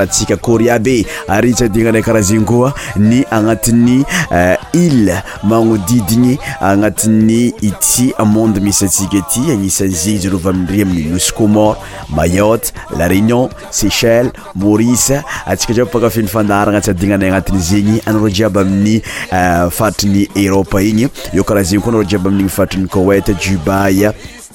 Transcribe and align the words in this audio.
atsika 0.00 0.36
koriabe 0.36 1.04
ary 1.28 1.52
tsy 1.52 1.64
adignanay 1.64 2.02
karaha 2.02 2.22
zegny 2.24 2.44
koa 2.44 2.72
ny 2.96 3.22
agnatin'ny 3.30 4.02
ile 4.72 5.12
eh, 5.12 5.22
magnodidigny 5.44 6.38
agnatiny 6.60 7.52
ity 7.60 8.12
monde 8.26 8.60
misy 8.64 8.86
tsika 8.88 9.20
ty 9.32 9.50
agnisan'zegny 9.52 10.18
zarovy 10.22 10.48
amire 10.48 10.82
amin'y 10.82 11.08
mouscomort 11.12 11.78
mayotte 12.16 12.72
la 12.98 13.08
renion 13.08 13.48
sechel 13.70 14.30
marise 14.54 15.22
atsika 15.46 15.74
djibpakafiny 15.74 16.28
fandahrana 16.28 16.80
tsy 16.80 16.90
adinanay 16.90 17.28
agnatin' 17.30 17.60
zegny 17.62 18.00
anaro 18.06 18.28
jiaby 18.30 18.60
amin'ny 18.60 18.96
eh, 19.32 19.70
faritriny 19.70 20.28
eropa 20.34 20.82
igny 20.82 21.08
eo 21.34 21.44
karaha 21.44 21.64
zegny 21.70 21.82
koa 21.82 21.92
anaro 21.92 22.04
jiaby 22.08 22.28
amin'igny 22.28 22.50
faritrin'ny 22.56 22.88
koet 22.88 23.34
jubay 23.40 24.06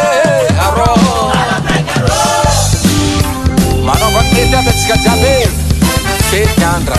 arô 0.66 0.90
manaovaetyatatsikajiae 3.86 5.34
feyandra 6.30 6.98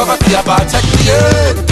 Cover 0.00 0.12
and 0.12 0.24
be 0.24 0.32
about 0.32 0.72
me 1.54 1.60
in. 1.64 1.69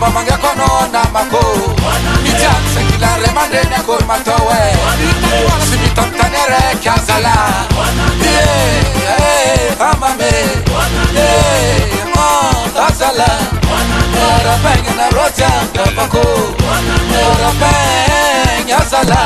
mambo 0.00 0.12
mangeko 0.18 0.48
nona 0.58 1.02
mako 1.12 1.40
icyanse 2.24 2.80
kilare 2.92 3.30
mandene 3.34 3.76
kur 3.86 4.02
matowe 4.08 4.62
simitoptanere 5.68 6.60
kyazala 6.82 7.34
amame 9.90 10.32
azala 12.86 13.28
orapenge 14.26 14.92
na 14.98 15.06
rotyanga 15.16 15.84
mako 15.96 16.24
orapenge 17.28 18.74
azala 18.74 19.20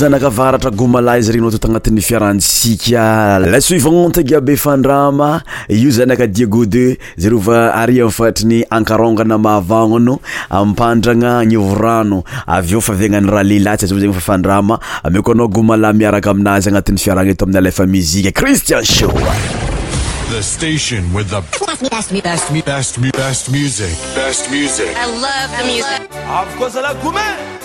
zanaka 0.00 0.28
varatra 0.30 0.70
goma 0.70 1.16
izy 1.18 1.32
regnao 1.32 1.50
tt 1.50 1.64
agnatin'ny 1.64 2.00
fiarahnsika 2.00 3.38
lasuivante 3.52 4.22
gbe 4.24 4.54
fandrama 4.56 5.42
io 5.68 5.90
zanakadiagode 5.92 6.96
zar 7.20 7.32
va 7.36 7.74
afarny 8.06 8.60
oaa 8.70 9.14
aanoo 9.70 10.20
apandrana 10.50 11.30
aniooaveofaianan'yrahalelatsy 11.42 13.92
anyfafd 13.94 14.46
e 15.16 15.22
koaaogma 15.26 15.92
miarakaaminazy 16.00 16.68
anatin'y 16.72 16.98
fiarana 17.04 17.30
eto 17.30 17.44
ami'lafa 17.44 17.86
mii 17.86 18.32
cristian 18.32 18.84
s 27.60 27.64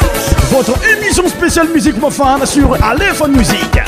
Votre 0.52 0.78
émission 0.96 1.26
spéciale 1.26 1.68
musique 1.70 1.96
mofane 1.96 2.46
sur 2.46 2.72
Aléphone 2.84 3.36
Musique. 3.36 3.80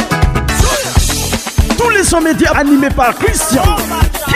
Tous 1.78 1.88
les 1.90 2.02
100 2.02 2.20
médias 2.22 2.50
animés 2.56 2.88
par 2.90 3.14
Christian. 3.14 3.62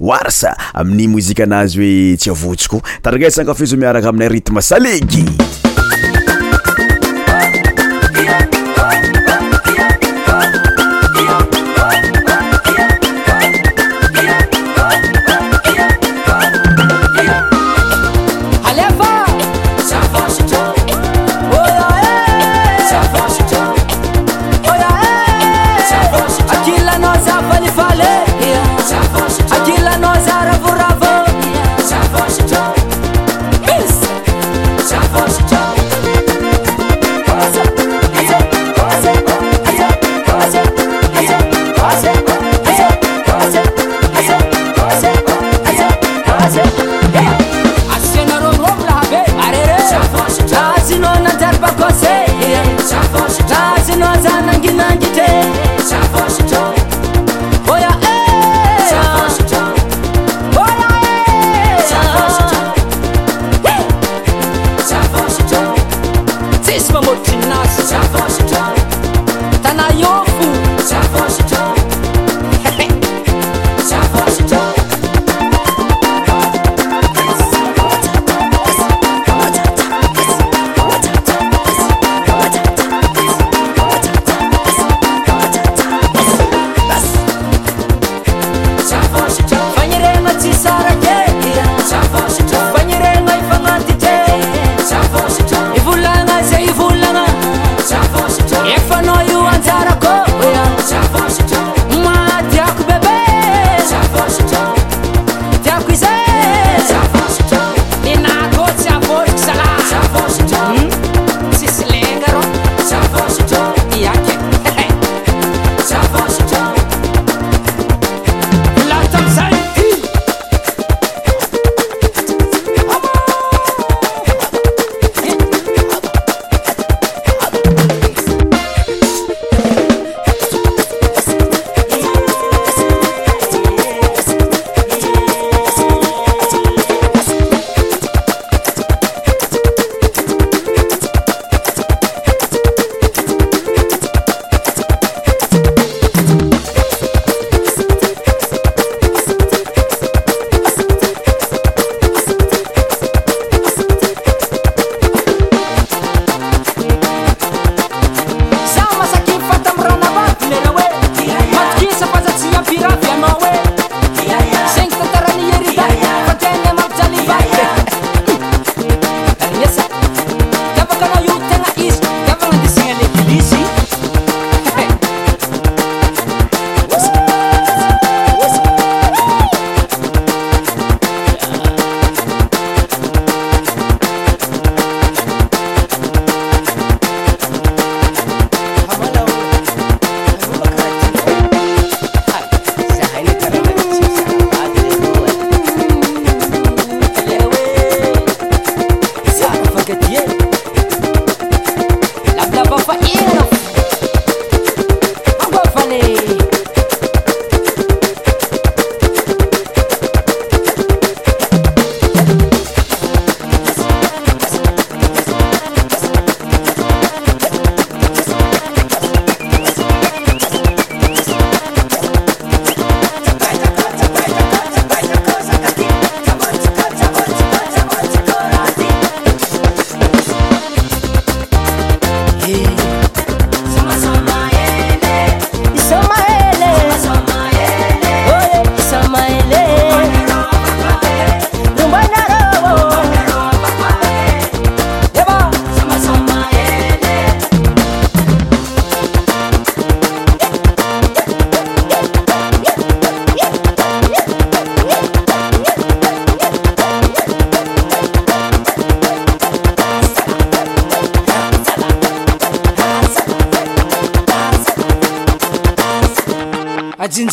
warsa 0.00 0.56
amin'ny 0.74 1.08
mozika 1.08 1.44
anazy 1.44 1.78
hoe 1.78 2.16
tsy 2.16 2.30
avotsiko 2.32 2.80
taragasankafiza 3.04 3.76
miaraka 3.76 4.08
aminay 4.08 4.28
ritme 4.28 4.62
saleky 4.62 5.24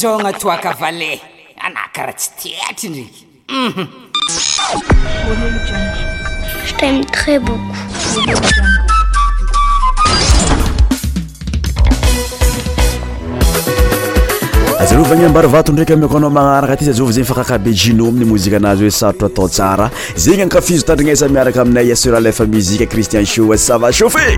aaka 0.07 0.67
aaazarovana 0.67 1.99
ambary 15.25 15.47
vato 15.47 15.71
ndraiky 15.71 15.93
amikoanao 15.93 16.29
manaraka 16.29 16.77
ty 16.77 16.85
zazava 16.85 17.11
zegny 17.11 17.25
fa 17.27 17.35
kakabe 17.35 17.73
jinome 17.73 18.19
ny 18.19 18.25
mozika 18.25 18.57
anazy 18.57 18.81
hoe 18.83 18.91
sarotro 18.91 19.27
atao 19.27 19.49
sara 19.49 19.89
zegny 20.15 20.41
ankafizo 20.41 20.85
tantrinaisa 20.85 21.27
miaraka 21.29 21.61
aminay 21.61 21.91
aseralfa 21.91 22.45
muzike 22.45 22.85
ckristian 22.85 23.25
shoa 23.25 23.57
sava 23.57 23.93
chauffe 23.93 24.37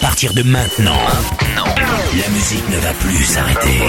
partir 0.00 0.32
de 0.32 0.42
maintenant, 0.42 0.94
la 2.18 2.28
musique 2.30 2.68
ne 2.68 2.78
va 2.78 2.92
plus 2.94 3.24
s'arrêter. 3.24 3.80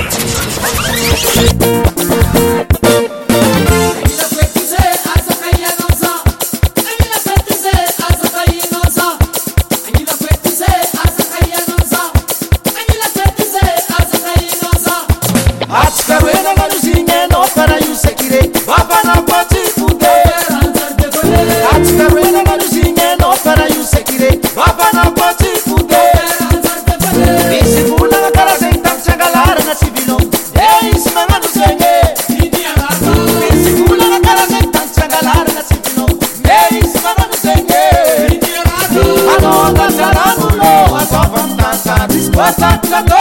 What's 42.34 42.62
up, 42.64 42.82
Chaka? 42.84 43.21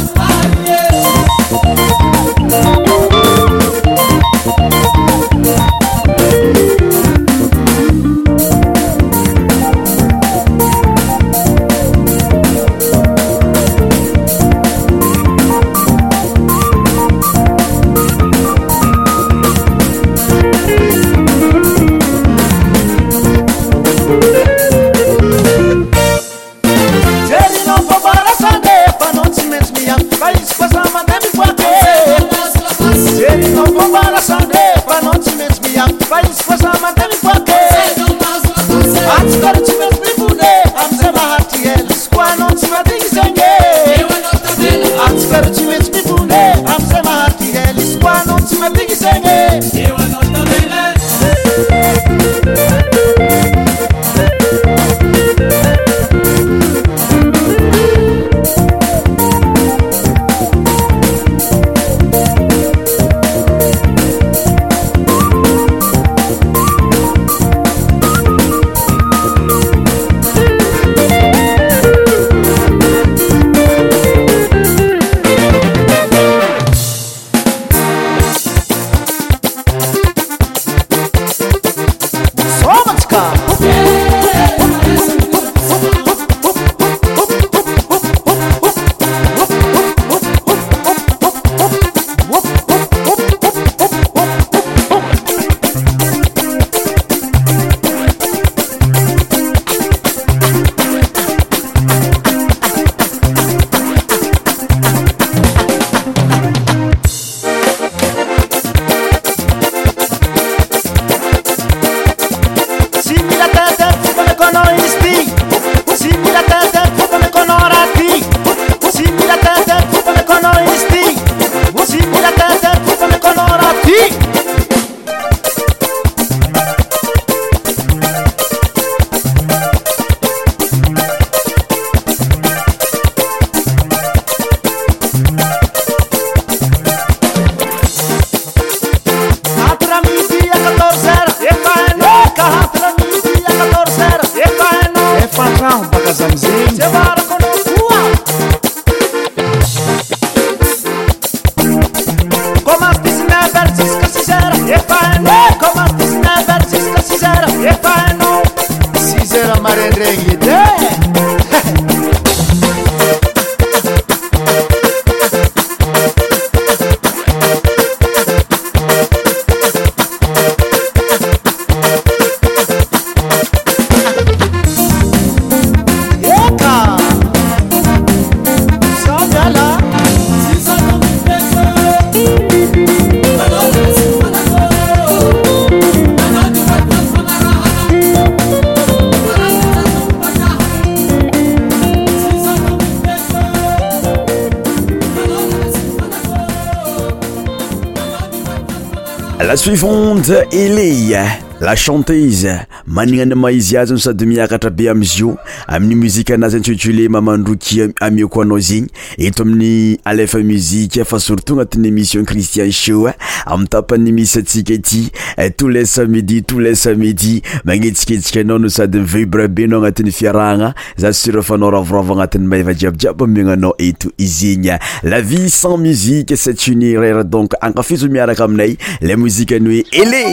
eleie 200.51 201.19
la 201.59 201.75
chanté 201.75 202.21
ize 202.25 202.53
manignany 202.87 203.35
maizy 203.37 203.77
azyny 203.81 203.99
sady 204.03 204.25
miakatra 204.25 204.69
be 204.69 204.87
amizy 204.91 205.19
io 205.21 205.35
amin'ny 205.67 205.95
muzika 205.99 206.33
anazy 206.37 206.55
any 206.57 206.63
tsyotuole 206.65 207.09
mamandroky 207.09 207.81
amiako 208.01 208.41
anao 208.41 208.59
zegny 208.59 208.87
eto 209.25 209.43
amin'ny 209.45 209.99
alefa 210.05 210.39
muzike 210.41 211.03
fa 211.05 211.19
surtout 211.19 211.53
agnatin'ny 211.59 211.87
émission 211.89 212.23
cristian 212.25 212.69
shoa 212.71 213.11
eh, 213.11 213.15
ami 213.45 213.67
tapany 213.67 214.11
misy 214.11 214.39
atsika 214.39 214.73
ity 214.73 215.11
eh, 215.37 215.51
tous 215.51 215.67
les 215.67 215.85
samidie 215.85 216.43
tous 216.43 216.59
les 216.63 216.75
samedie 216.75 217.41
magnetsiketsika 217.65 218.41
anao 218.43 218.57
no 218.59 218.69
sady 218.69 218.97
ivebrabeanao 219.03 219.79
agnatin'ny 219.83 220.11
fiarahagna 220.11 220.73
za 220.97 221.13
surefanao 221.13 221.69
ravoravo 221.75 222.13
agnatin'ny 222.15 222.47
maivadjiabydjiaby 222.53 223.23
amegnanao 223.23 223.75
eto 223.79 224.09
izegny 224.17 224.71
la 225.03 225.21
vie 225.21 225.47
sans 225.49 225.77
musiqe 225.83 226.35
cet 226.37 226.65
huniraire 226.67 227.23
donc 227.23 227.53
akafiso 227.61 228.09
miaraka 228.09 228.45
aminay 228.47 228.77
le 229.01 229.15
muzike 229.15 229.59
any 229.59 229.69
oe 229.75 229.83
ele 229.91 230.25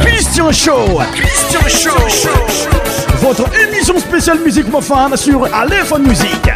cristian 0.00 0.52
show 0.52 1.00
votre 3.22 3.44
émission 3.60 3.98
spéciale 3.98 4.38
musiq 4.44 4.68
mofan 4.70 5.14
sur 5.16 5.44
alehon 5.44 5.98
musiq 6.00 6.50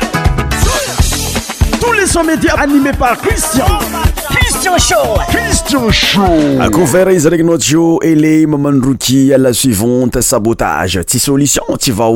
émission 2.16 2.25
média 2.25 2.55
animée 2.61 2.90
par 2.99 3.16
Christian. 3.20 3.64
Christian 4.31 4.77
Show. 4.79 5.20
Christian 5.29 5.88
Show. 5.90 6.61
Ako 6.61 6.85
vera 6.87 7.12
et 7.12 7.18
les 7.18 7.31
les 7.31 7.31
ele 8.03 8.49
à 9.35 9.38
la 9.38 9.51
oh, 9.51 9.53
suivante 9.53 10.20
sabotage 10.20 11.01
tsy 11.07 11.18
solution 11.20 11.62
tu 11.81 11.92
vas 11.92 12.09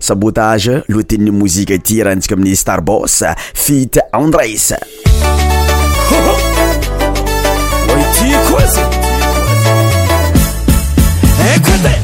sabotage 0.00 0.68
lohatenin'ny 0.70 0.70
sabotage 0.70 0.70
l'outil 0.88 1.18
de 1.18 1.30
musique 1.30 1.72
starboss 2.54 3.22
fit 3.54 3.90
andres 4.14 4.40
les 4.42 4.72
koa 8.48 8.60
fit 8.60 8.80
ekote 11.54 11.98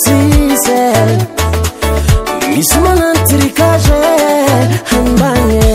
natsinze 0.00 0.78
misimo 2.54 2.90
nantirikaje 2.98 3.98
hambanye 4.90 5.70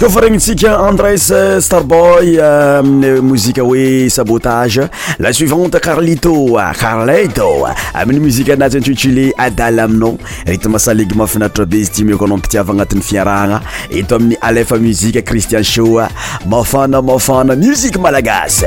kofa 0.00 0.20
regni 0.20 0.36
ntsika 0.36 0.76
andres 0.80 1.30
euh, 1.30 1.60
starboy 1.60 2.38
euh, 2.38 2.78
amiy 2.78 3.20
mozika 3.22 3.62
hoe 3.62 4.08
sabotage 4.10 4.80
la 5.18 5.30
suivante 5.32 5.78
carlito 5.80 6.32
carleto 6.80 7.48
amin'ny 7.92 8.18
muzika 8.24 8.54
anazy 8.56 8.78
intutulé 8.80 9.26
adaly 9.46 9.80
aminao 9.80 10.14
ritme 10.46 10.78
saligma 10.78 11.26
finatatra 11.26 11.66
be 11.66 11.82
zy 11.84 11.92
timeko 11.92 12.24
anao 12.24 12.36
mpitiava 12.36 12.72
agnatin'ny 12.72 13.02
fiaragna 13.02 13.60
eto 13.90 14.14
amin'ny 14.16 14.38
alef 14.40 14.70
muzike 14.72 15.22
cristian 15.22 15.62
shoa 15.64 16.08
mafana 16.48 17.02
mafana 17.02 17.54
musiqe 17.56 17.98
malagasy 17.98 18.66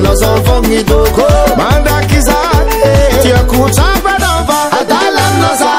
Mlo 0.00 0.14
zonfo 0.16 0.60
ngidoko 0.62 1.28
Manda 1.56 2.00
kiza 2.06 2.36
Tia 3.22 3.38
kuchapa 3.38 4.18
nova 4.18 4.62
Atala 4.80 5.22
mnoza 5.36 5.72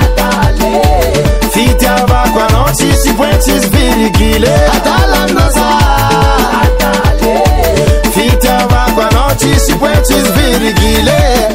Atale 0.00 0.82
Fiti 1.52 1.86
avakwa 1.86 2.48
nochi 2.48 2.96
Sipwechi 2.96 3.52
svirigile 3.66 4.54
Atala 4.76 5.28
mnoza 5.28 5.66
Atale 6.62 7.40
Fiti 8.14 8.48
avakwa 8.48 9.04
nochi 9.10 9.60
Sipwechi 9.60 10.14
svirigile 10.28 11.53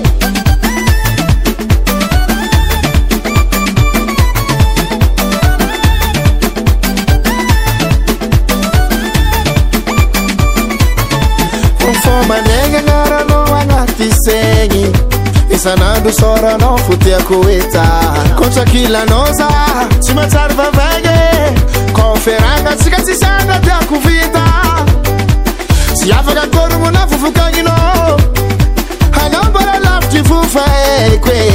manegny 12.28 12.78
anaranao 12.78 13.45
anaty 13.59 14.09
segny 14.26 14.86
esan'andro 15.55 16.11
soraanao 16.20 16.78
fo 16.86 16.95
tiako 17.03 17.38
eta 17.57 17.86
kontsakilanao 18.38 19.26
za 19.39 19.47
tsy 20.01 20.11
mantsary 20.17 20.53
favaigny 20.59 21.15
konferagna 21.97 22.72
tsika 22.80 22.99
tsy 23.03 23.13
sandra 23.22 23.57
tiako 23.65 23.95
vita 24.05 24.45
sy 25.99 26.11
afaka 26.20 26.41
akorognona 26.47 27.01
fofokagnina 27.09 27.76
e. 28.09 28.13
anao 29.24 29.43
mbala 29.49 29.76
lavitry 29.86 30.22
fo 30.30 30.38
faeko 30.53 31.30
e 31.43 31.49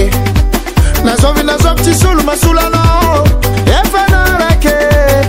nazovi 1.04 1.42
nazovytsy 1.48 1.92
solo 2.00 2.22
masolaanao 2.22 3.26
efana 3.78 4.20
rake 4.40 4.76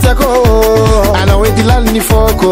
tako 0.05 0.29
anao 1.21 1.41
etylaniny 1.49 2.01
fôko 2.09 2.51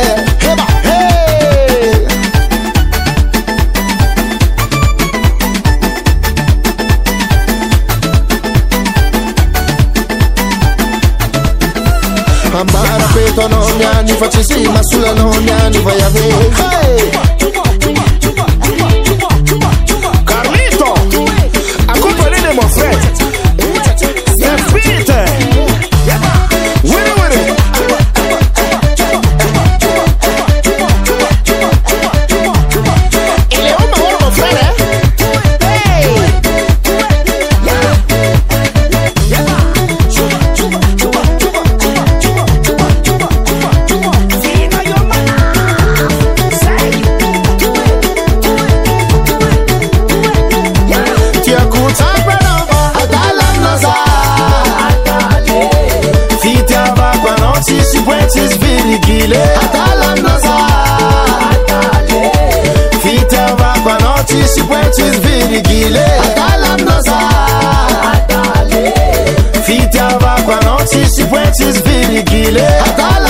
gile 65.63 66.05
atalamnosa 66.25 67.17
atale 68.11 68.93
fiti 69.65 69.99
avakwa 69.99 70.61
notisipwetisvirigile 70.61 72.67
atale 72.79 73.20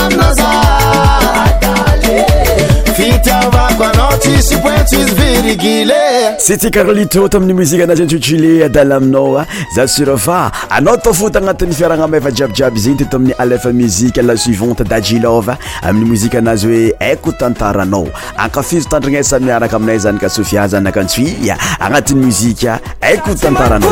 sy 6.37 6.57
tikaralitoto 6.57 7.37
aminy 7.37 7.53
mozika 7.53 7.83
anazy 7.83 8.01
antsojile 8.03 8.69
dalaaminaoa 8.69 9.41
ah, 9.41 9.47
zasura 9.75 10.17
fa 10.17 10.51
anao 10.69 10.97
tafota 10.97 11.39
agnatin'ny 11.39 11.73
fiarahana 11.73 12.07
mefa 12.07 12.31
jiabijiaby 12.31 12.79
zegny 12.79 12.97
teto 12.97 13.17
ah, 13.17 13.19
amin'ny 13.19 13.35
alef 13.37 13.65
muzike 13.65 14.21
lasuivante 14.21 14.83
dajilova 14.83 15.57
amin'ny 15.83 16.09
mozika 16.09 16.37
anazy 16.37 16.67
hoe 16.67 16.93
aiko 16.99 17.31
tantaranao 17.31 18.07
akafizotandrinaysamiaraka 18.37 19.73
e 19.73 19.75
aminay 19.75 19.97
zany 19.99 20.19
ka 20.19 20.29
sofia 20.29 20.67
zanaka 20.67 21.01
antsoia 21.01 21.55
ah, 21.59 21.85
agnatin'y 21.85 22.15
muzika 22.25 22.79
aiko 23.01 23.33
tantaranao 23.35 23.91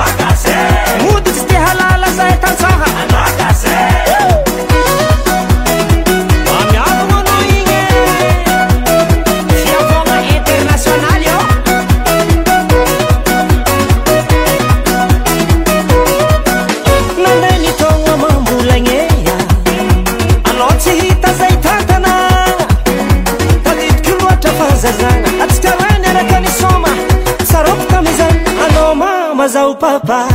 casa 29.46 29.68
o 29.70 29.76
papai. 29.76 30.35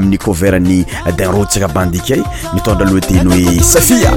amin'ny 0.00 0.18
koverny 0.18 0.80
dinrod 1.16 1.48
tsaka 1.52 1.68
bandikay 1.74 2.24
mitondra 2.56 2.88
aloha 2.88 3.04
teny 3.04 3.28
hoe 3.28 3.60
safia 3.72 4.16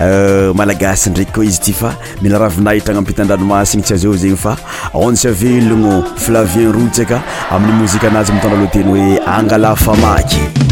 aagas 0.00 1.06
ndraky 1.06 1.40
o 1.40 1.42
izyy 1.42 1.74
famia 1.74 2.38
raiahitra 2.38 2.94
naampitadaomasiny 2.94 3.82
tsy 3.82 3.94
euh, 3.94 4.10
az 4.14 4.20
zegny 4.20 4.36
faonselnoflavien 4.36 6.72
rotska 6.72 7.22
amin'ymoziazy 7.50 8.32
mitnralotey 8.32 8.84
oe 8.92 9.18
agalafaaky 9.26 10.71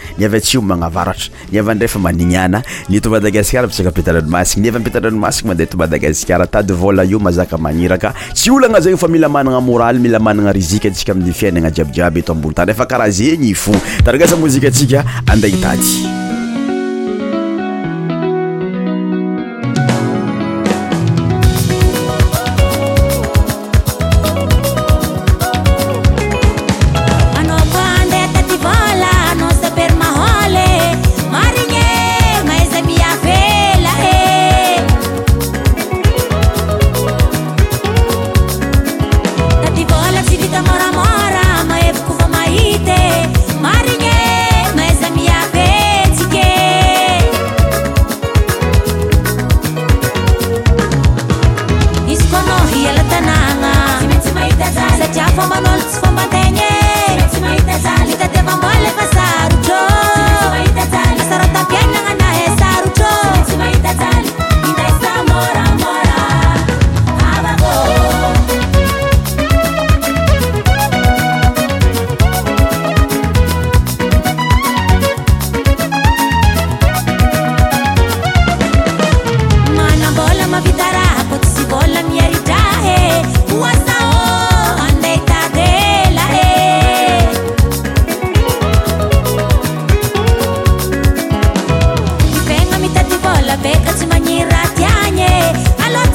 ny 0.17 0.23
avy 0.27 0.41
tsyo 0.43 0.59
magnavaratra 0.61 1.31
ni 1.53 1.57
avy 1.59 1.71
andray 1.77 1.87
fa 1.87 1.99
magninana 1.99 2.63
ny 2.89 2.97
tomba 2.99 3.19
dagasikara 3.21 3.67
mpisaka 3.67 3.89
ampitalranomasiky 3.93 4.59
ni 4.61 4.67
avy 4.67 4.77
ampitadranomasika 4.81 5.47
mandeha 5.47 5.69
tomba 5.71 5.87
dagasikara 5.87 6.47
tady 6.47 6.73
vola 6.73 7.03
io 7.05 7.19
mazaka 7.19 7.55
magniraka 7.57 8.13
tsy 8.33 8.51
olagna 8.51 8.81
zegny 8.81 8.97
fa 8.97 9.07
mila 9.07 9.29
manana 9.29 9.59
moraly 9.61 9.99
mila 9.99 10.19
manana 10.19 10.51
ruzika 10.51 10.87
atsika 10.89 11.11
amin'ny 11.15 11.33
fiainagna 11.35 11.71
jiabijiaby 11.71 12.19
eto 12.23 12.33
ambony 12.35 12.55
tan 12.55 12.67
refa 12.67 12.85
karaha 12.87 13.09
zegny 13.11 13.49
ifo 13.53 13.71
taragasa 14.05 14.35
mozika 14.35 14.67
atsika 14.67 15.05
andea 15.27 15.49
htady 15.57 16.40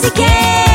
to 0.02 0.10
care. 0.10 0.65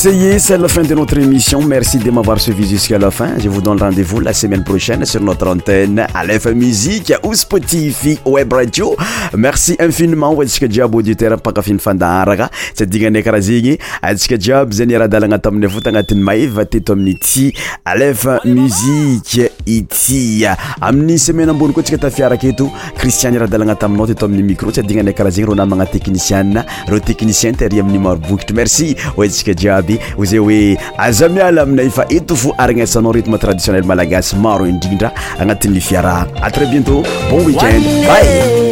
sayet 0.00 0.38
c'est 0.38 0.56
la 0.56 0.66
fin 0.66 0.80
de 0.80 0.94
notre 0.94 1.18
émission 1.18 1.60
merci 1.60 1.98
de 1.98 2.10
m'avoir 2.10 2.40
suivi 2.40 2.66
jusqu'à 2.66 2.96
la 2.96 3.10
fin 3.10 3.34
je 3.38 3.50
vous 3.50 3.60
donne 3.60 3.76
le 3.78 3.84
rendez-vous 3.84 4.18
la 4.20 4.32
semaine 4.32 4.64
prochaine 4.64 5.04
sur 5.04 5.20
notre 5.20 5.46
antenne 5.46 6.06
alifa 6.14 6.52
musiqe 6.54 7.12
ou 7.22 7.34
spotifi 7.34 8.18
web 8.24 8.50
radio 8.50 8.96
merci 9.36 9.76
infinement 9.78 10.32
oatsika 10.34 10.68
djiab 10.72 10.94
auditerr 10.94 11.36
pakafinfandaaraka 11.44 12.48
sa 12.72 12.86
dignanakarah 12.86 13.42
zigny 13.44 13.76
asika 14.00 14.38
djiaby 14.38 14.74
zany 14.80 14.92
era 14.96 15.06
dalagnatamine 15.06 15.68
votanatiny 15.68 16.22
may 16.30 16.46
vate 16.46 16.80
tomity 16.80 17.52
alefa 17.84 18.38
musiqe 18.48 19.50
itya 19.70 20.56
amin'ny 20.84 21.18
semaine 21.26 21.50
ambony 21.54 21.72
koa 21.76 21.82
atsika 21.84 21.98
tafiaraka 22.06 22.46
eto 22.52 22.66
cristiane 23.00 23.38
raha 23.42 23.50
dalagna 23.54 23.76
taminao 23.84 24.06
titao 24.10 24.28
amin'ny 24.30 24.44
micro 24.50 24.70
tsy 24.72 24.82
adinanay 24.84 25.14
karaha 25.18 25.34
zegny 25.36 25.48
rôo 25.50 25.58
namagna 25.60 25.86
techniciana 25.94 26.62
reo 26.90 27.00
technicien 27.10 27.56
tiary 27.60 27.80
amin'ny 27.84 28.00
maro 28.06 28.20
bokitry 28.28 28.56
merci 28.60 28.88
o 29.16 29.26
tsika 29.26 29.54
jiaby 29.62 29.98
ozay 30.22 30.40
oe 30.46 30.60
azamiala 31.08 31.64
aminay 31.68 31.90
fa 31.98 32.08
eto 32.18 32.36
fo 32.42 32.54
arignesanao 32.64 33.14
retme 33.18 33.38
traditionnel 33.44 33.86
malagasy 33.92 34.36
maro 34.46 34.66
indrindra 34.74 35.12
agnatin'ny 35.38 35.80
fiarah 35.90 36.18
atrès 36.50 36.70
bientôt 36.74 37.02
bon 37.30 37.44
weekende 37.46 37.88
bay 38.08 38.69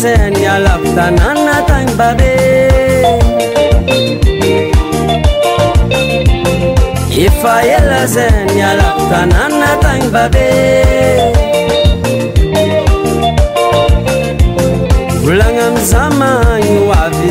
zenalavitanananatagny 0.00 1.92
babe 1.98 2.32
efa 7.26 7.54
ela 7.76 8.00
zanalavatanananatagny 8.14 10.06
babe 10.14 10.50
bolagna 15.24 15.64
ami 15.74 15.82
zamagny 15.90 16.68
oavy 16.90 17.30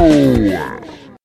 Oh 0.00 0.85